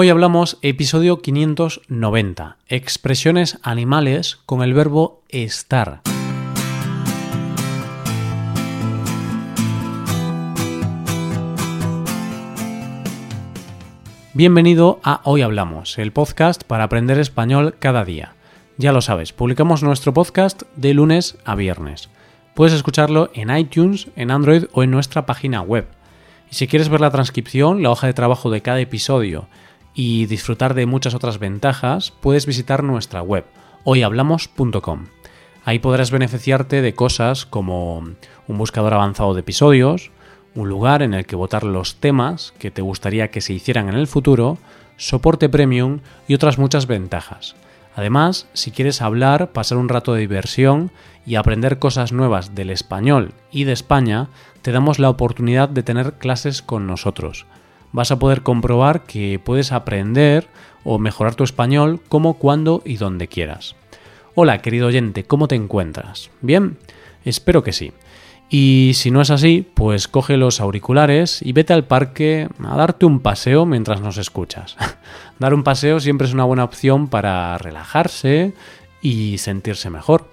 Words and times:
Hoy 0.00 0.10
hablamos 0.10 0.58
episodio 0.62 1.18
590, 1.18 2.58
expresiones 2.68 3.58
animales 3.64 4.38
con 4.46 4.62
el 4.62 4.72
verbo 4.72 5.24
estar. 5.28 6.02
Bienvenido 14.34 15.00
a 15.02 15.20
Hoy 15.24 15.42
Hablamos, 15.42 15.98
el 15.98 16.12
podcast 16.12 16.62
para 16.62 16.84
aprender 16.84 17.18
español 17.18 17.74
cada 17.80 18.04
día. 18.04 18.36
Ya 18.76 18.92
lo 18.92 19.00
sabes, 19.00 19.32
publicamos 19.32 19.82
nuestro 19.82 20.14
podcast 20.14 20.62
de 20.76 20.94
lunes 20.94 21.38
a 21.44 21.56
viernes. 21.56 22.08
Puedes 22.54 22.72
escucharlo 22.72 23.30
en 23.34 23.50
iTunes, 23.50 24.06
en 24.14 24.30
Android 24.30 24.66
o 24.70 24.84
en 24.84 24.92
nuestra 24.92 25.26
página 25.26 25.60
web. 25.60 25.88
Y 26.52 26.54
si 26.54 26.68
quieres 26.68 26.88
ver 26.88 27.00
la 27.00 27.10
transcripción, 27.10 27.82
la 27.82 27.90
hoja 27.90 28.06
de 28.06 28.14
trabajo 28.14 28.48
de 28.48 28.62
cada 28.62 28.78
episodio 28.78 29.48
y 29.98 30.26
disfrutar 30.26 30.74
de 30.74 30.86
muchas 30.86 31.12
otras 31.16 31.40
ventajas, 31.40 32.12
puedes 32.12 32.46
visitar 32.46 32.84
nuestra 32.84 33.20
web 33.20 33.44
hoyhablamos.com. 33.82 35.06
Ahí 35.64 35.80
podrás 35.80 36.12
beneficiarte 36.12 36.82
de 36.82 36.94
cosas 36.94 37.44
como 37.44 37.98
un 38.46 38.58
buscador 38.58 38.94
avanzado 38.94 39.34
de 39.34 39.40
episodios, 39.40 40.12
un 40.54 40.68
lugar 40.68 41.02
en 41.02 41.14
el 41.14 41.26
que 41.26 41.34
votar 41.34 41.64
los 41.64 41.96
temas 41.96 42.54
que 42.60 42.70
te 42.70 42.80
gustaría 42.80 43.32
que 43.32 43.40
se 43.40 43.54
hicieran 43.54 43.88
en 43.88 43.96
el 43.96 44.06
futuro, 44.06 44.58
soporte 44.96 45.48
premium 45.48 45.98
y 46.28 46.34
otras 46.34 46.58
muchas 46.58 46.86
ventajas. 46.86 47.56
Además, 47.96 48.46
si 48.52 48.70
quieres 48.70 49.02
hablar, 49.02 49.50
pasar 49.50 49.78
un 49.78 49.88
rato 49.88 50.14
de 50.14 50.20
diversión 50.20 50.92
y 51.26 51.34
aprender 51.34 51.80
cosas 51.80 52.12
nuevas 52.12 52.54
del 52.54 52.70
español 52.70 53.32
y 53.50 53.64
de 53.64 53.72
España, 53.72 54.28
te 54.62 54.70
damos 54.70 55.00
la 55.00 55.10
oportunidad 55.10 55.68
de 55.68 55.82
tener 55.82 56.12
clases 56.18 56.62
con 56.62 56.86
nosotros 56.86 57.46
vas 57.92 58.10
a 58.10 58.18
poder 58.18 58.42
comprobar 58.42 59.04
que 59.04 59.40
puedes 59.42 59.72
aprender 59.72 60.48
o 60.84 60.98
mejorar 60.98 61.34
tu 61.34 61.44
español 61.44 62.00
como, 62.08 62.34
cuando 62.34 62.82
y 62.84 62.96
donde 62.96 63.28
quieras. 63.28 63.76
Hola, 64.34 64.62
querido 64.62 64.86
oyente, 64.86 65.24
¿cómo 65.24 65.48
te 65.48 65.56
encuentras? 65.56 66.30
¿Bien? 66.40 66.78
Espero 67.24 67.62
que 67.62 67.72
sí. 67.72 67.92
Y 68.50 68.92
si 68.94 69.10
no 69.10 69.20
es 69.20 69.30
así, 69.30 69.66
pues 69.74 70.08
coge 70.08 70.38
los 70.38 70.60
auriculares 70.60 71.42
y 71.42 71.52
vete 71.52 71.74
al 71.74 71.84
parque 71.84 72.48
a 72.64 72.76
darte 72.76 73.04
un 73.04 73.20
paseo 73.20 73.66
mientras 73.66 74.00
nos 74.00 74.16
escuchas. 74.16 74.76
Dar 75.38 75.52
un 75.52 75.64
paseo 75.64 76.00
siempre 76.00 76.26
es 76.26 76.32
una 76.32 76.44
buena 76.44 76.64
opción 76.64 77.08
para 77.08 77.58
relajarse 77.58 78.54
y 79.02 79.36
sentirse 79.38 79.90
mejor. 79.90 80.30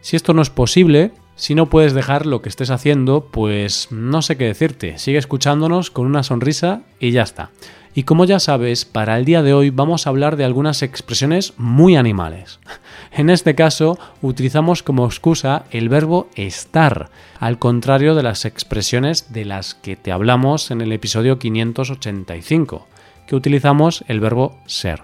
Si 0.00 0.14
esto 0.14 0.34
no 0.34 0.42
es 0.42 0.50
posible, 0.50 1.10
si 1.38 1.54
no 1.54 1.66
puedes 1.66 1.94
dejar 1.94 2.26
lo 2.26 2.42
que 2.42 2.48
estés 2.48 2.68
haciendo, 2.70 3.28
pues 3.30 3.92
no 3.92 4.22
sé 4.22 4.36
qué 4.36 4.44
decirte. 4.44 4.98
Sigue 4.98 5.18
escuchándonos 5.18 5.92
con 5.92 6.04
una 6.04 6.24
sonrisa 6.24 6.82
y 6.98 7.12
ya 7.12 7.22
está. 7.22 7.50
Y 7.94 8.02
como 8.02 8.24
ya 8.24 8.40
sabes, 8.40 8.84
para 8.84 9.16
el 9.16 9.24
día 9.24 9.44
de 9.44 9.54
hoy 9.54 9.70
vamos 9.70 10.06
a 10.06 10.10
hablar 10.10 10.36
de 10.36 10.44
algunas 10.44 10.82
expresiones 10.82 11.54
muy 11.56 11.96
animales. 11.96 12.58
En 13.10 13.30
este 13.30 13.54
caso, 13.54 13.98
utilizamos 14.20 14.82
como 14.82 15.06
excusa 15.06 15.64
el 15.70 15.88
verbo 15.88 16.28
estar, 16.34 17.08
al 17.40 17.58
contrario 17.58 18.14
de 18.14 18.22
las 18.22 18.44
expresiones 18.44 19.32
de 19.32 19.46
las 19.46 19.74
que 19.74 19.96
te 19.96 20.12
hablamos 20.12 20.70
en 20.70 20.82
el 20.82 20.92
episodio 20.92 21.38
585, 21.38 22.86
que 23.26 23.34
utilizamos 23.34 24.04
el 24.08 24.20
verbo 24.20 24.58
ser. 24.66 25.02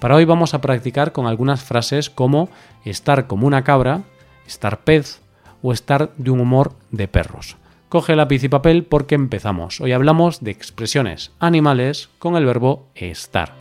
Para 0.00 0.16
hoy 0.16 0.24
vamos 0.24 0.52
a 0.52 0.60
practicar 0.60 1.12
con 1.12 1.26
algunas 1.26 1.62
frases 1.62 2.10
como 2.10 2.48
estar 2.84 3.28
como 3.28 3.46
una 3.46 3.62
cabra, 3.62 4.02
estar 4.46 4.80
pez, 4.80 5.20
o 5.62 5.72
estar 5.72 6.10
de 6.16 6.30
un 6.30 6.40
humor 6.40 6.72
de 6.90 7.08
perros. 7.08 7.56
Coge 7.88 8.16
lápiz 8.16 8.44
y 8.44 8.48
papel 8.48 8.84
porque 8.84 9.14
empezamos. 9.14 9.80
Hoy 9.80 9.92
hablamos 9.92 10.42
de 10.42 10.50
expresiones 10.50 11.32
animales 11.38 12.10
con 12.18 12.36
el 12.36 12.44
verbo 12.44 12.86
estar. 12.94 13.54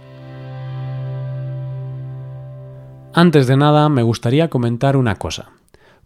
Antes 3.13 3.47
de 3.47 3.57
nada, 3.57 3.89
me 3.89 4.03
gustaría 4.03 4.49
comentar 4.49 4.97
una 4.97 5.15
cosa. 5.15 5.49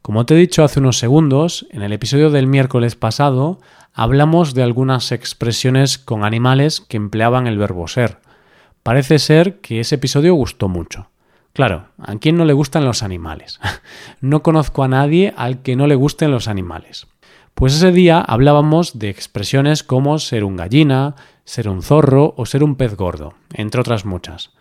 Como 0.02 0.25
te 0.25 0.33
he 0.33 0.38
dicho 0.38 0.64
hace 0.64 0.80
unos 0.80 0.98
segundos, 0.98 1.67
en 1.71 1.82
el 1.82 1.93
episodio 1.93 2.30
del 2.30 2.48
miércoles 2.48 2.95
pasado 2.95 3.60
hablamos 3.93 4.54
de 4.54 4.64
algunas 4.64 5.11
expresiones 5.11 5.98
con 5.98 6.23
animales 6.23 6.82
que 6.82 6.98
empleaban 6.98 7.48
el 7.48 7.58
verbo 7.58 7.87
ser. 7.87 8.20
Parece 8.83 9.20
ser 9.20 9.60
que 9.60 9.80
ese 9.80 9.95
episodio 9.95 10.33
gustó 10.33 10.70
mucho. 10.70 11.10
Claro, 11.54 11.88
¿a 11.98 12.16
quién 12.16 12.38
no 12.38 12.45
le 12.45 12.54
gustan 12.54 12.86
los 12.86 13.04
animales? 13.04 13.60
no 14.22 14.42
conozco 14.42 14.84
a 14.84 14.88
nadie 14.88 15.34
al 15.36 15.62
que 15.62 15.76
no 15.76 15.88
le 15.88 15.95
gusten 15.95 16.32
los 16.32 16.48
animales. 16.48 17.08
Pues 17.54 17.76
ese 17.76 17.92
día 17.92 18.22
hablábamos 18.22 18.98
de 18.98 19.10
expresiones 19.10 19.84
como 19.84 20.17
ser 20.20 20.45
un 20.45 20.56
gallina, 20.56 21.16
ser 21.44 21.67
un 21.67 21.84
zorro 21.84 22.34
o 22.38 22.45
ser 22.45 22.64
un 22.64 22.76
pez 22.76 22.95
gordo, 22.95 23.34
entre 23.54 23.82
otras 23.82 24.06
muchas. 24.06 24.52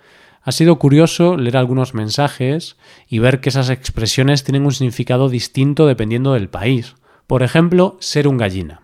Ha 0.43 0.53
sido 0.53 0.79
curioso 0.79 1.37
leer 1.37 1.57
algunos 1.57 1.95
mensajes 1.95 2.77
y 3.09 3.21
ver 3.21 3.41
que 3.41 3.51
esas 3.51 3.71
expresiones 3.71 4.43
tienen 4.43 4.65
un 4.65 4.73
significado 4.73 5.29
distinto 5.29 5.87
dependiendo 5.87 6.33
del 6.33 6.49
país. 6.49 6.97
Por 7.27 7.43
ejemplo, 7.43 7.97
ser 8.01 8.27
un 8.27 8.37
gallina. 8.37 8.83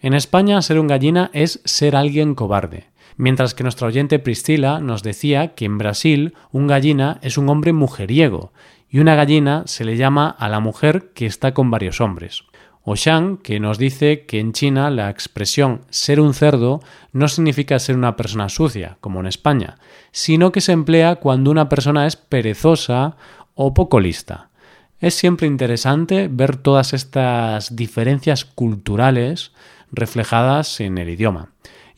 En 0.00 0.14
España, 0.14 0.62
ser 0.62 0.78
un 0.78 0.86
gallina 0.86 1.30
es 1.34 1.60
ser 1.64 1.96
alguien 1.96 2.34
cobarde 2.34 2.91
mientras 3.16 3.54
que 3.54 3.62
nuestra 3.62 3.88
oyente 3.88 4.18
Priscila 4.18 4.80
nos 4.80 5.02
decía 5.02 5.54
que 5.54 5.64
en 5.64 5.78
Brasil 5.78 6.34
un 6.50 6.66
gallina 6.66 7.18
es 7.22 7.38
un 7.38 7.48
hombre 7.48 7.72
mujeriego 7.72 8.52
y 8.88 8.98
una 8.98 9.14
gallina 9.14 9.62
se 9.66 9.84
le 9.84 9.96
llama 9.96 10.28
a 10.28 10.48
la 10.48 10.60
mujer 10.60 11.12
que 11.14 11.26
está 11.26 11.54
con 11.54 11.70
varios 11.70 12.00
hombres. 12.00 12.44
O 12.84 12.96
Shang, 12.96 13.38
que 13.38 13.60
nos 13.60 13.78
dice 13.78 14.26
que 14.26 14.40
en 14.40 14.52
China 14.52 14.90
la 14.90 15.08
expresión 15.08 15.82
ser 15.88 16.20
un 16.20 16.34
cerdo 16.34 16.80
no 17.12 17.28
significa 17.28 17.78
ser 17.78 17.96
una 17.96 18.16
persona 18.16 18.48
sucia, 18.48 18.98
como 19.00 19.20
en 19.20 19.26
España, 19.26 19.76
sino 20.10 20.50
que 20.50 20.60
se 20.60 20.72
emplea 20.72 21.16
cuando 21.16 21.50
una 21.50 21.68
persona 21.68 22.06
es 22.06 22.16
perezosa 22.16 23.16
o 23.54 23.72
poco 23.72 24.00
lista. 24.00 24.50
Es 24.98 25.14
siempre 25.14 25.46
interesante 25.46 26.28
ver 26.30 26.56
todas 26.56 26.92
estas 26.92 27.76
diferencias 27.76 28.44
culturales 28.44 29.52
reflejadas 29.92 30.80
en 30.80 30.98
el 30.98 31.08
idioma. 31.08 31.50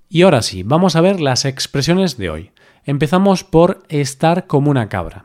Y 0.08 0.22
ahora 0.22 0.42
sí, 0.42 0.62
vamos 0.62 0.96
a 0.96 1.00
ver 1.00 1.20
las 1.20 1.44
expresiones 1.44 2.16
de 2.16 2.30
hoy. 2.30 2.50
Empezamos 2.84 3.44
por 3.44 3.82
estar 3.88 4.46
como 4.46 4.70
una 4.70 4.88
cabra. 4.88 5.24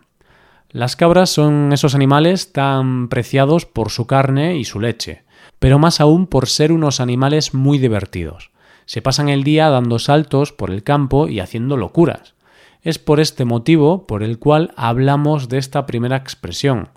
Las 0.72 0.96
cabras 0.96 1.30
son 1.30 1.74
esos 1.74 1.96
animales 1.96 2.54
tan 2.54 3.10
preciados 3.10 3.66
por 3.66 3.90
su 3.90 4.06
carne 4.06 4.58
y 4.58 4.66
su 4.66 4.80
leche, 4.80 5.24
pero 5.58 5.80
más 5.80 6.00
aún 6.00 6.28
por 6.28 6.48
ser 6.48 6.72
unos 6.72 7.00
animales 7.00 7.54
muy 7.54 7.80
divertidos. 7.80 8.52
Se 8.86 9.02
pasan 9.02 9.30
el 9.30 9.44
día 9.44 9.70
dando 9.70 10.00
saltos 10.00 10.54
por 10.54 10.72
el 10.72 10.84
campo 10.84 11.28
y 11.28 11.40
haciendo 11.40 11.76
locuras. 11.76 12.34
Es 12.82 12.98
por 12.98 13.20
este 13.20 13.46
motivo 13.46 14.08
por 14.08 14.24
el 14.24 14.40
cual 14.40 14.74
hablamos 14.78 15.50
de 15.50 15.58
esta 15.58 15.86
primera 15.86 16.16
expresión. 16.16 16.90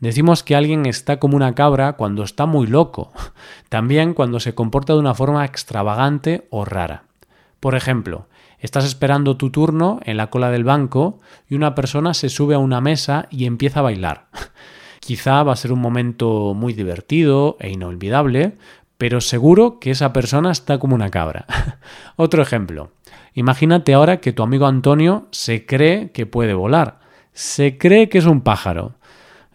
Decimos 0.00 0.42
que 0.42 0.56
alguien 0.56 0.86
está 0.86 1.18
como 1.18 1.36
una 1.36 1.54
cabra 1.54 1.94
cuando 1.94 2.22
está 2.22 2.46
muy 2.46 2.66
loco, 2.66 3.12
también 3.68 4.14
cuando 4.14 4.40
se 4.40 4.54
comporta 4.54 4.94
de 4.94 5.00
una 5.00 5.14
forma 5.14 5.44
extravagante 5.44 6.46
o 6.50 6.64
rara. 6.64 7.07
Por 7.60 7.74
ejemplo, 7.74 8.28
estás 8.60 8.84
esperando 8.84 9.36
tu 9.36 9.50
turno 9.50 9.98
en 10.04 10.16
la 10.16 10.28
cola 10.28 10.50
del 10.50 10.64
banco 10.64 11.18
y 11.48 11.56
una 11.56 11.74
persona 11.74 12.14
se 12.14 12.28
sube 12.28 12.54
a 12.54 12.58
una 12.58 12.80
mesa 12.80 13.26
y 13.30 13.46
empieza 13.46 13.80
a 13.80 13.82
bailar. 13.82 14.26
Quizá 15.00 15.42
va 15.42 15.52
a 15.52 15.56
ser 15.56 15.72
un 15.72 15.80
momento 15.80 16.54
muy 16.54 16.72
divertido 16.72 17.56
e 17.60 17.70
inolvidable, 17.70 18.52
pero 18.96 19.20
seguro 19.20 19.78
que 19.80 19.90
esa 19.90 20.12
persona 20.12 20.52
está 20.52 20.78
como 20.78 20.94
una 20.94 21.10
cabra. 21.10 21.46
Otro 22.16 22.42
ejemplo. 22.42 22.90
Imagínate 23.34 23.94
ahora 23.94 24.18
que 24.18 24.32
tu 24.32 24.42
amigo 24.42 24.66
Antonio 24.66 25.26
se 25.30 25.66
cree 25.66 26.10
que 26.10 26.26
puede 26.26 26.54
volar. 26.54 27.00
Se 27.32 27.78
cree 27.78 28.08
que 28.08 28.18
es 28.18 28.26
un 28.26 28.40
pájaro. 28.40 28.94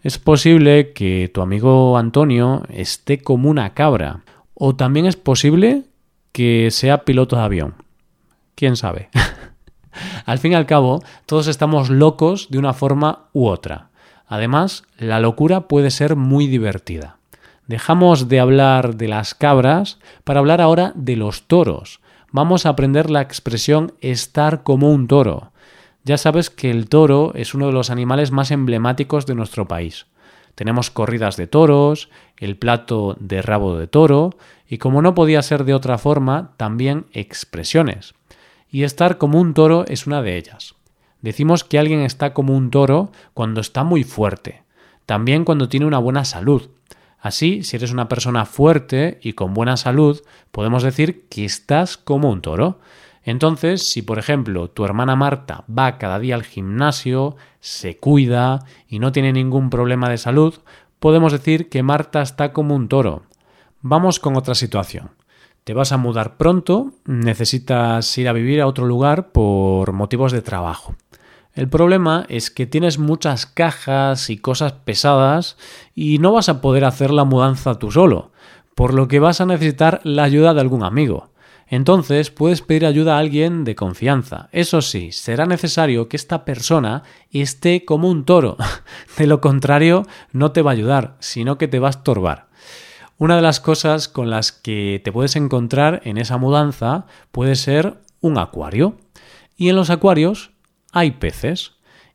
Es 0.02 0.18
posible 0.18 0.92
que 0.92 1.30
tu 1.32 1.40
amigo 1.40 1.96
Antonio 1.96 2.64
esté 2.68 3.18
como 3.18 3.48
una 3.48 3.72
cabra. 3.74 4.24
O 4.54 4.76
también 4.76 5.06
es 5.06 5.16
posible 5.16 5.84
que 6.32 6.70
sea 6.70 7.04
piloto 7.04 7.36
de 7.36 7.42
avión 7.42 7.83
quién 8.54 8.76
sabe. 8.76 9.10
al 10.26 10.38
fin 10.38 10.52
y 10.52 10.54
al 10.54 10.66
cabo, 10.66 11.02
todos 11.26 11.46
estamos 11.46 11.90
locos 11.90 12.48
de 12.50 12.58
una 12.58 12.72
forma 12.72 13.26
u 13.32 13.46
otra. 13.46 13.88
Además, 14.26 14.84
la 14.98 15.20
locura 15.20 15.68
puede 15.68 15.90
ser 15.90 16.16
muy 16.16 16.46
divertida. 16.46 17.18
Dejamos 17.66 18.28
de 18.28 18.40
hablar 18.40 18.96
de 18.96 19.08
las 19.08 19.34
cabras 19.34 19.98
para 20.24 20.40
hablar 20.40 20.60
ahora 20.60 20.92
de 20.94 21.16
los 21.16 21.42
toros. 21.46 22.00
Vamos 22.30 22.66
a 22.66 22.70
aprender 22.70 23.10
la 23.10 23.20
expresión 23.20 23.94
estar 24.00 24.62
como 24.62 24.90
un 24.90 25.06
toro. 25.06 25.52
Ya 26.04 26.18
sabes 26.18 26.50
que 26.50 26.70
el 26.70 26.88
toro 26.88 27.32
es 27.34 27.54
uno 27.54 27.66
de 27.66 27.72
los 27.72 27.90
animales 27.90 28.30
más 28.30 28.50
emblemáticos 28.50 29.24
de 29.24 29.34
nuestro 29.34 29.66
país. 29.66 30.06
Tenemos 30.54 30.90
corridas 30.90 31.36
de 31.36 31.46
toros, 31.46 32.10
el 32.36 32.56
plato 32.56 33.16
de 33.18 33.40
rabo 33.40 33.76
de 33.76 33.86
toro 33.86 34.36
y, 34.68 34.78
como 34.78 35.00
no 35.00 35.14
podía 35.14 35.42
ser 35.42 35.64
de 35.64 35.74
otra 35.74 35.96
forma, 35.96 36.52
también 36.56 37.06
expresiones 37.12 38.14
y 38.74 38.82
estar 38.82 39.18
como 39.18 39.40
un 39.40 39.54
toro 39.54 39.84
es 39.86 40.08
una 40.08 40.20
de 40.20 40.36
ellas. 40.36 40.74
Decimos 41.22 41.62
que 41.62 41.78
alguien 41.78 42.00
está 42.00 42.34
como 42.34 42.56
un 42.56 42.72
toro 42.72 43.12
cuando 43.32 43.60
está 43.60 43.84
muy 43.84 44.02
fuerte, 44.02 44.64
también 45.06 45.44
cuando 45.44 45.68
tiene 45.68 45.86
una 45.86 46.00
buena 46.00 46.24
salud. 46.24 46.70
Así, 47.20 47.62
si 47.62 47.76
eres 47.76 47.92
una 47.92 48.08
persona 48.08 48.46
fuerte 48.46 49.20
y 49.22 49.34
con 49.34 49.54
buena 49.54 49.76
salud, 49.76 50.20
podemos 50.50 50.82
decir 50.82 51.28
que 51.28 51.44
estás 51.44 51.96
como 51.96 52.32
un 52.32 52.42
toro. 52.42 52.80
Entonces, 53.22 53.88
si 53.88 54.02
por 54.02 54.18
ejemplo 54.18 54.68
tu 54.68 54.84
hermana 54.84 55.14
Marta 55.14 55.62
va 55.70 55.96
cada 55.96 56.18
día 56.18 56.34
al 56.34 56.42
gimnasio, 56.42 57.36
se 57.60 57.98
cuida 57.98 58.64
y 58.88 58.98
no 58.98 59.12
tiene 59.12 59.32
ningún 59.32 59.70
problema 59.70 60.08
de 60.08 60.18
salud, 60.18 60.52
podemos 60.98 61.30
decir 61.30 61.68
que 61.68 61.84
Marta 61.84 62.22
está 62.22 62.52
como 62.52 62.74
un 62.74 62.88
toro. 62.88 63.22
Vamos 63.82 64.18
con 64.18 64.34
otra 64.34 64.56
situación. 64.56 65.10
Te 65.64 65.72
vas 65.72 65.92
a 65.92 65.96
mudar 65.96 66.36
pronto, 66.36 66.92
necesitas 67.06 68.18
ir 68.18 68.28
a 68.28 68.34
vivir 68.34 68.60
a 68.60 68.66
otro 68.66 68.84
lugar 68.84 69.32
por 69.32 69.94
motivos 69.94 70.30
de 70.30 70.42
trabajo. 70.42 70.94
El 71.54 71.70
problema 71.70 72.26
es 72.28 72.50
que 72.50 72.66
tienes 72.66 72.98
muchas 72.98 73.46
cajas 73.46 74.28
y 74.28 74.36
cosas 74.36 74.72
pesadas 74.72 75.56
y 75.94 76.18
no 76.18 76.32
vas 76.32 76.50
a 76.50 76.60
poder 76.60 76.84
hacer 76.84 77.10
la 77.10 77.24
mudanza 77.24 77.78
tú 77.78 77.90
solo, 77.90 78.30
por 78.74 78.92
lo 78.92 79.08
que 79.08 79.20
vas 79.20 79.40
a 79.40 79.46
necesitar 79.46 80.02
la 80.04 80.24
ayuda 80.24 80.52
de 80.52 80.60
algún 80.60 80.82
amigo. 80.82 81.30
Entonces 81.66 82.30
puedes 82.30 82.60
pedir 82.60 82.84
ayuda 82.84 83.16
a 83.16 83.20
alguien 83.20 83.64
de 83.64 83.74
confianza. 83.74 84.50
Eso 84.52 84.82
sí, 84.82 85.12
será 85.12 85.46
necesario 85.46 86.10
que 86.10 86.18
esta 86.18 86.44
persona 86.44 87.04
esté 87.30 87.86
como 87.86 88.10
un 88.10 88.26
toro. 88.26 88.58
De 89.16 89.26
lo 89.26 89.40
contrario, 89.40 90.06
no 90.30 90.52
te 90.52 90.60
va 90.60 90.72
a 90.72 90.74
ayudar, 90.74 91.16
sino 91.20 91.56
que 91.56 91.68
te 91.68 91.78
va 91.78 91.88
a 91.88 91.90
estorbar. 91.90 92.48
Una 93.16 93.36
de 93.36 93.42
las 93.42 93.60
cosas 93.60 94.08
con 94.08 94.28
las 94.28 94.50
que 94.50 95.00
te 95.04 95.12
puedes 95.12 95.36
encontrar 95.36 96.00
en 96.04 96.18
esa 96.18 96.36
mudanza 96.36 97.06
puede 97.30 97.54
ser 97.54 97.98
un 98.20 98.38
acuario. 98.38 98.96
Y 99.56 99.68
en 99.68 99.76
los 99.76 99.90
acuarios 99.90 100.50
hay 100.92 101.12
peces. 101.12 101.72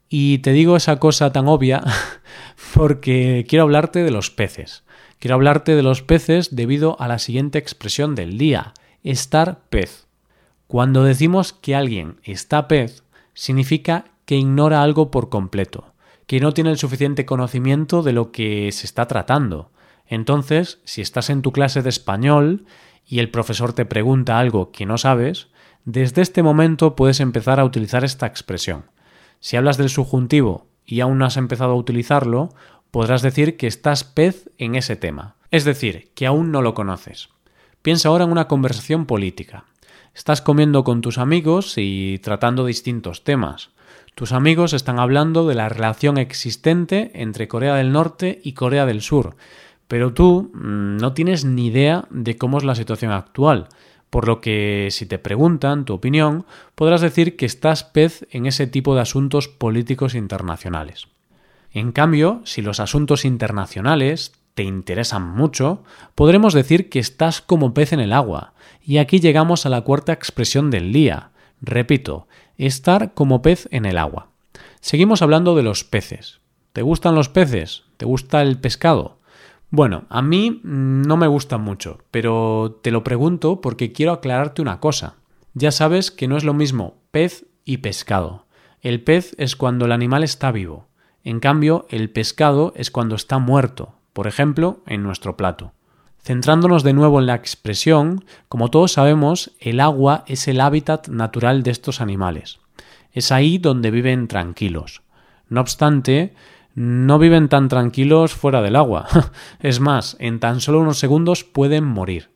Y 0.10 0.40
te 0.40 0.52
digo 0.52 0.76
esa 0.76 1.00
cosa 1.00 1.32
tan 1.32 1.48
obvia 1.48 1.84
porque 2.74 3.46
quiero 3.48 3.64
hablarte 3.64 4.04
de 4.04 4.12
los 4.12 4.30
peces. 4.30 4.84
Quiero 5.20 5.36
hablarte 5.36 5.76
de 5.76 5.84
los 5.84 6.02
peces 6.02 6.56
debido 6.56 7.00
a 7.00 7.08
la 7.08 7.20
siguiente 7.20 7.60
expresión 7.60 8.16
del 8.16 8.38
día, 8.38 8.74
estar 9.04 9.62
pez. 9.70 10.08
Cuando 10.68 11.04
decimos 11.04 11.54
que 11.54 11.76
alguien 11.76 12.20
está 12.24 12.68
pez, 12.68 13.04
significa 13.34 14.06
que 14.26 14.36
ignora 14.36 14.82
algo 14.82 15.12
por 15.12 15.30
completo, 15.30 15.94
que 16.28 16.40
no 16.40 16.54
tiene 16.54 16.70
el 16.72 16.78
suficiente 16.78 17.26
conocimiento 17.26 18.04
de 18.04 18.14
lo 18.14 18.32
que 18.32 18.72
se 18.72 18.86
está 18.86 19.08
tratando. 19.08 19.72
Entonces, 20.10 20.80
si 20.84 21.02
estás 21.02 21.30
en 21.30 21.44
tu 21.44 21.52
clase 21.52 21.84
de 21.84 21.90
español 21.90 22.66
y 23.06 23.20
el 23.20 23.30
profesor 23.30 23.74
te 23.74 23.86
pregunta 23.86 24.40
algo 24.40 24.72
que 24.72 24.88
no 24.88 24.98
sabes, 24.98 25.48
desde 25.86 26.24
este 26.24 26.44
momento 26.44 26.96
puedes 26.96 27.20
empezar 27.20 27.60
a 27.60 27.64
utilizar 27.64 28.04
esta 28.04 28.26
expresión. 28.26 28.86
Si 29.40 29.56
hablas 29.56 29.78
del 29.78 29.90
subjuntivo 29.90 30.68
y 30.84 31.00
aún 31.02 31.20
no 31.20 31.26
has 31.26 31.38
empezado 31.38 31.74
a 31.74 31.78
utilizarlo, 31.78 32.50
podrás 32.90 33.22
decir 33.22 33.56
que 33.56 33.68
estás 33.68 34.04
pez 34.04 34.50
en 34.58 34.74
ese 34.74 34.96
tema, 34.96 35.36
es 35.52 35.64
decir, 35.64 36.12
que 36.16 36.26
aún 36.26 36.52
no 36.52 36.64
lo 36.64 36.74
conoces. 36.74 37.30
Piensa 37.84 38.10
ahora 38.10 38.26
en 38.26 38.32
una 38.32 38.48
conversación 38.48 39.06
política. 39.06 39.66
Estás 40.16 40.42
comiendo 40.42 40.84
con 40.84 41.02
tus 41.02 41.20
amigos 41.20 41.76
y 41.78 42.18
tratando 42.20 42.66
distintos 42.66 43.24
temas. 43.24 43.70
Tus 44.16 44.32
amigos 44.34 44.74
están 44.74 45.00
hablando 45.00 45.48
de 45.48 45.56
la 45.56 45.70
relación 45.70 46.18
existente 46.18 47.12
entre 47.14 47.48
Corea 47.48 47.76
del 47.76 47.92
Norte 47.92 48.42
y 48.44 48.54
Corea 48.54 48.86
del 48.86 49.02
Sur, 49.02 49.38
pero 49.90 50.14
tú 50.14 50.52
mm, 50.54 50.98
no 50.98 51.14
tienes 51.14 51.44
ni 51.44 51.66
idea 51.66 52.06
de 52.12 52.38
cómo 52.38 52.60
es 52.60 52.64
la 52.64 52.76
situación 52.76 53.12
actual, 53.12 53.68
por 54.12 54.28
lo 54.28 54.40
que 54.40 54.88
si 54.92 55.08
te 55.08 55.18
preguntan 55.18 55.84
tu 55.84 55.94
opinión, 55.94 56.46
podrás 56.76 57.02
decir 57.02 57.36
que 57.36 57.48
estás 57.48 57.84
pez 57.84 58.28
en 58.30 58.46
ese 58.46 58.68
tipo 58.68 58.94
de 58.94 59.02
asuntos 59.02 59.48
políticos 59.48 60.14
internacionales. 60.14 61.08
En 61.72 61.92
cambio, 61.92 62.42
si 62.46 62.62
los 62.62 62.80
asuntos 62.80 63.26
internacionales 63.26 64.34
te 64.54 64.62
interesan 64.64 65.28
mucho, 65.28 65.84
podremos 66.14 66.54
decir 66.54 66.90
que 66.90 67.00
estás 67.00 67.42
como 67.42 67.74
pez 67.74 67.92
en 67.92 68.00
el 68.00 68.14
agua. 68.14 68.54
Y 68.84 68.98
aquí 69.00 69.20
llegamos 69.20 69.66
a 69.66 69.70
la 69.70 69.82
cuarta 69.82 70.14
expresión 70.14 70.70
del 70.70 70.94
día. 70.94 71.32
Repito, 71.62 72.28
estar 72.58 73.14
como 73.16 73.42
pez 73.42 73.68
en 73.72 73.86
el 73.86 73.98
agua. 73.98 74.30
Seguimos 74.82 75.24
hablando 75.24 75.56
de 75.56 75.64
los 75.64 75.84
peces. 75.84 76.42
¿Te 76.74 76.84
gustan 76.84 77.16
los 77.16 77.30
peces? 77.30 77.84
¿Te 77.98 78.06
gusta 78.06 78.42
el 78.44 78.60
pescado? 78.60 79.19
Bueno, 79.72 80.06
a 80.10 80.22
mí 80.24 80.62
no 80.64 81.16
me 81.16 81.28
gustan 81.28 81.62
mucho, 81.62 82.00
pero 82.10 82.80
te 82.82 82.90
lo 82.90 83.04
pregunto 83.04 83.62
porque 83.62 83.92
quiero 83.92 84.14
aclararte 84.14 84.62
una 84.62 84.80
cosa. 84.80 85.16
Ya 85.54 85.72
sabes 85.72 86.10
que 86.10 86.28
no 86.28 86.38
es 86.38 86.44
lo 86.44 86.54
mismo 86.54 86.98
pez 87.12 87.46
y 87.66 87.78
pescado. 87.78 88.46
El 88.82 89.04
pez 89.04 89.36
es 89.38 89.56
cuando 89.56 89.86
el 89.86 89.92
animal 89.92 90.24
está 90.24 90.52
vivo. 90.52 90.88
En 91.24 91.40
cambio, 91.40 91.86
el 91.90 92.10
pescado 92.10 92.74
es 92.76 92.90
cuando 92.90 93.16
está 93.16 93.38
muerto, 93.38 93.94
por 94.14 94.26
ejemplo, 94.26 94.82
en 94.88 95.04
nuestro 95.04 95.38
plato. 95.38 95.74
Centrándonos 96.22 96.84
de 96.84 96.94
nuevo 96.94 97.20
en 97.20 97.28
la 97.28 97.36
expresión, 97.36 98.26
como 98.48 98.70
todos 98.70 98.94
sabemos, 98.94 99.52
el 99.60 99.80
agua 99.80 100.24
es 100.28 100.48
el 100.48 100.62
hábitat 100.62 101.10
natural 101.10 101.62
de 101.62 101.72
estos 101.72 102.02
animales. 102.02 102.60
Es 103.12 103.32
ahí 103.32 103.58
donde 103.58 103.92
viven 103.92 104.28
tranquilos. 104.28 105.02
No 105.48 105.62
obstante, 105.62 106.34
no 106.76 107.20
viven 107.20 107.50
tan 107.50 107.68
tranquilos 107.68 108.34
fuera 108.34 108.62
del 108.62 108.76
agua. 108.76 109.08
es 109.60 109.80
más, 109.80 110.16
en 110.20 110.40
tan 110.40 110.62
solo 110.62 110.80
unos 110.80 111.00
segundos 111.00 111.44
pueden 111.44 111.84
morir. 111.84 112.30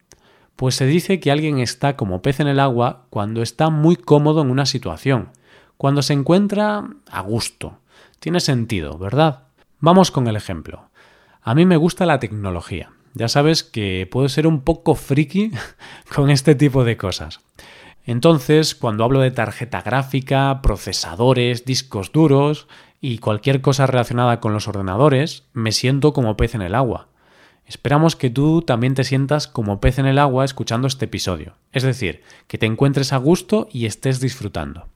Pues 0.55 0.75
se 0.75 0.85
dice 0.85 1.19
que 1.19 1.31
alguien 1.31 1.59
está 1.59 1.95
como 1.95 2.21
pez 2.21 2.39
en 2.39 2.47
el 2.47 2.59
agua 2.59 3.05
cuando 3.09 3.41
está 3.41 3.69
muy 3.69 3.95
cómodo 3.95 4.41
en 4.41 4.51
una 4.51 4.65
situación, 4.65 5.29
cuando 5.77 6.01
se 6.01 6.13
encuentra 6.13 6.83
a 7.09 7.21
gusto. 7.21 7.79
Tiene 8.19 8.39
sentido, 8.39 8.97
¿verdad? 8.97 9.43
Vamos 9.79 10.11
con 10.11 10.27
el 10.27 10.35
ejemplo. 10.35 10.89
A 11.41 11.55
mí 11.55 11.65
me 11.65 11.77
gusta 11.77 12.05
la 12.05 12.19
tecnología. 12.19 12.91
Ya 13.15 13.27
sabes 13.27 13.63
que 13.63 14.07
puedo 14.09 14.29
ser 14.29 14.47
un 14.47 14.61
poco 14.61 14.95
friki 14.95 15.51
con 16.15 16.29
este 16.29 16.55
tipo 16.55 16.83
de 16.83 16.97
cosas. 16.97 17.41
Entonces, 18.05 18.75
cuando 18.75 19.03
hablo 19.03 19.19
de 19.19 19.31
tarjeta 19.31 19.81
gráfica, 19.81 20.61
procesadores, 20.61 21.65
discos 21.65 22.11
duros, 22.11 22.67
y 23.03 23.17
cualquier 23.17 23.59
cosa 23.59 23.85
relacionada 23.85 24.39
con 24.39 24.53
los 24.53 24.69
ordenadores, 24.69 25.43
me 25.51 25.73
siento 25.73 26.13
como 26.13 26.37
pez 26.37 26.55
en 26.55 26.61
el 26.61 26.73
agua. 26.73 27.09
Esperamos 27.65 28.15
que 28.15 28.29
tú 28.29 28.61
también 28.61 28.93
te 28.93 29.03
sientas 29.03 29.49
como 29.49 29.81
pez 29.81 29.99
en 29.99 30.05
el 30.05 30.17
agua 30.17 30.45
escuchando 30.45 30.87
este 30.87 31.03
episodio, 31.03 31.57
es 31.73 31.83
decir, 31.83 32.21
que 32.47 32.57
te 32.57 32.65
encuentres 32.65 33.11
a 33.11 33.17
gusto 33.17 33.67
y 33.73 33.87
estés 33.87 34.21
disfrutando. 34.21 34.87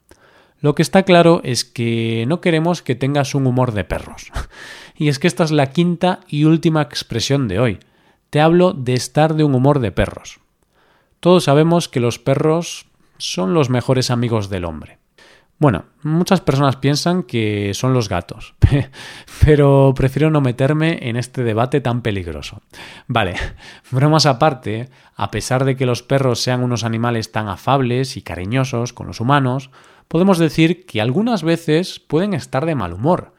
Lo 0.61 0.73
que 0.73 0.83
está 0.83 1.03
claro 1.03 1.41
es 1.43 1.65
que 1.65 2.23
no 2.29 2.39
queremos 2.39 2.81
que 2.81 2.95
tengas 2.95 3.35
un 3.35 3.45
humor 3.45 3.73
de 3.73 3.83
perros. 3.83 4.31
Y 4.99 5.09
es 5.09 5.19
que 5.19 5.27
esta 5.27 5.43
es 5.43 5.51
la 5.51 5.67
quinta 5.71 6.21
y 6.27 6.45
última 6.45 6.81
expresión 6.81 7.47
de 7.47 7.59
hoy. 7.59 7.79
Te 8.31 8.39
hablo 8.39 8.71
de 8.71 8.93
estar 8.93 9.35
de 9.35 9.43
un 9.43 9.53
humor 9.53 9.79
de 9.79 9.91
perros. 9.91 10.39
Todos 11.19 11.43
sabemos 11.43 11.87
que 11.87 11.99
los 11.99 12.17
perros 12.17 12.87
son 13.19 13.53
los 13.53 13.69
mejores 13.69 14.09
amigos 14.09 14.49
del 14.49 14.65
hombre. 14.65 14.97
Bueno, 15.59 15.85
muchas 16.03 16.39
personas 16.41 16.75
piensan 16.75 17.23
que 17.23 17.73
son 17.73 17.91
los 17.91 18.09
gatos, 18.09 18.53
pero 19.43 19.91
prefiero 19.95 20.29
no 20.29 20.39
meterme 20.39 21.09
en 21.09 21.15
este 21.15 21.43
debate 21.43 21.81
tan 21.81 22.03
peligroso. 22.03 22.61
Vale, 23.07 23.35
bromas 23.91 24.27
aparte, 24.27 24.89
a 25.15 25.31
pesar 25.31 25.65
de 25.65 25.75
que 25.75 25.87
los 25.87 26.03
perros 26.03 26.41
sean 26.41 26.61
unos 26.61 26.83
animales 26.83 27.31
tan 27.31 27.47
afables 27.47 28.17
y 28.17 28.21
cariñosos 28.21 28.93
con 28.93 29.07
los 29.07 29.19
humanos, 29.19 29.71
podemos 30.07 30.37
decir 30.37 30.85
que 30.85 31.01
algunas 31.01 31.41
veces 31.41 31.99
pueden 31.99 32.35
estar 32.35 32.67
de 32.67 32.75
mal 32.75 32.93
humor, 32.93 33.33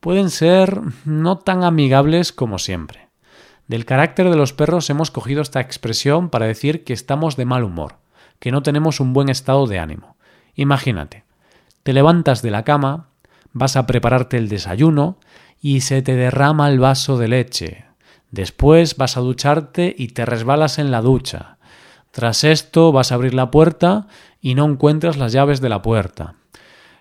pueden 0.00 0.28
ser 0.28 0.82
no 1.06 1.38
tan 1.38 1.64
amigables 1.64 2.32
como 2.32 2.58
siempre. 2.58 3.08
Del 3.68 3.86
carácter 3.86 4.28
de 4.28 4.36
los 4.36 4.52
perros 4.52 4.90
hemos 4.90 5.10
cogido 5.10 5.40
esta 5.40 5.60
expresión 5.60 6.28
para 6.28 6.44
decir 6.44 6.84
que 6.84 6.92
estamos 6.92 7.36
de 7.36 7.46
mal 7.46 7.64
humor, 7.64 7.96
que 8.38 8.52
no 8.52 8.62
tenemos 8.62 9.00
un 9.00 9.14
buen 9.14 9.30
estado 9.30 9.66
de 9.66 9.78
ánimo. 9.78 10.18
Imagínate, 10.54 11.23
te 11.84 11.92
levantas 11.92 12.42
de 12.42 12.50
la 12.50 12.64
cama, 12.64 13.10
vas 13.52 13.76
a 13.76 13.86
prepararte 13.86 14.36
el 14.36 14.48
desayuno 14.48 15.18
y 15.60 15.82
se 15.82 16.02
te 16.02 16.16
derrama 16.16 16.68
el 16.68 16.80
vaso 16.80 17.16
de 17.18 17.28
leche. 17.28 17.84
Después 18.30 18.96
vas 18.96 19.16
a 19.16 19.20
ducharte 19.20 19.94
y 19.96 20.08
te 20.08 20.26
resbalas 20.26 20.78
en 20.78 20.90
la 20.90 21.02
ducha. 21.02 21.58
Tras 22.10 22.42
esto 22.42 22.90
vas 22.90 23.12
a 23.12 23.16
abrir 23.16 23.34
la 23.34 23.50
puerta 23.50 24.08
y 24.40 24.54
no 24.54 24.64
encuentras 24.64 25.16
las 25.16 25.32
llaves 25.32 25.60
de 25.60 25.68
la 25.68 25.82
puerta. 25.82 26.34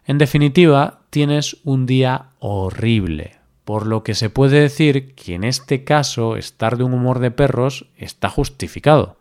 En 0.05 0.17
definitiva, 0.17 0.99
tienes 1.09 1.57
un 1.63 1.85
día 1.85 2.31
horrible, 2.39 3.37
por 3.63 3.87
lo 3.87 4.03
que 4.03 4.15
se 4.15 4.29
puede 4.29 4.59
decir 4.59 5.15
que 5.15 5.35
en 5.35 5.45
este 5.45 5.85
caso 5.85 6.35
estar 6.35 6.77
de 6.77 6.83
un 6.83 6.93
humor 6.93 7.19
de 7.19 7.31
perros 7.31 7.85
está 7.95 8.29
justificado. 8.29 9.17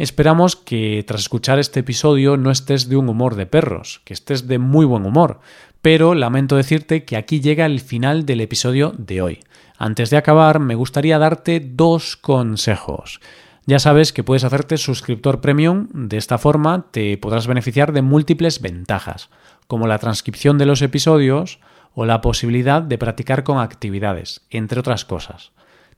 Esperamos 0.00 0.56
que 0.56 1.04
tras 1.06 1.20
escuchar 1.20 1.58
este 1.58 1.80
episodio 1.80 2.38
no 2.38 2.50
estés 2.50 2.88
de 2.88 2.96
un 2.96 3.10
humor 3.10 3.34
de 3.34 3.44
perros, 3.44 4.00
que 4.06 4.14
estés 4.14 4.48
de 4.48 4.58
muy 4.58 4.86
buen 4.86 5.04
humor, 5.04 5.40
pero 5.82 6.14
lamento 6.14 6.56
decirte 6.56 7.04
que 7.04 7.18
aquí 7.18 7.42
llega 7.42 7.66
el 7.66 7.80
final 7.80 8.24
del 8.24 8.40
episodio 8.40 8.94
de 8.96 9.20
hoy. 9.20 9.40
Antes 9.76 10.08
de 10.08 10.16
acabar, 10.16 10.58
me 10.58 10.74
gustaría 10.74 11.18
darte 11.18 11.60
dos 11.60 12.16
consejos. 12.16 13.20
Ya 13.66 13.78
sabes 13.78 14.14
que 14.14 14.24
puedes 14.24 14.44
hacerte 14.44 14.78
suscriptor 14.78 15.42
premium, 15.42 15.88
de 15.92 16.16
esta 16.16 16.38
forma 16.38 16.86
te 16.92 17.18
podrás 17.18 17.46
beneficiar 17.46 17.92
de 17.92 18.00
múltiples 18.00 18.62
ventajas, 18.62 19.28
como 19.66 19.86
la 19.86 19.98
transcripción 19.98 20.56
de 20.56 20.64
los 20.64 20.80
episodios 20.80 21.60
o 21.94 22.06
la 22.06 22.22
posibilidad 22.22 22.80
de 22.80 22.96
practicar 22.96 23.44
con 23.44 23.58
actividades, 23.58 24.46
entre 24.48 24.80
otras 24.80 25.04
cosas. 25.04 25.52